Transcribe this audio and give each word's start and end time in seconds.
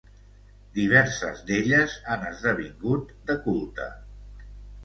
Diverses 0.77 1.43
d'elles 1.51 1.97
han 2.15 2.25
esdevingut 2.31 3.15
de 3.29 3.37
culte. 3.47 3.91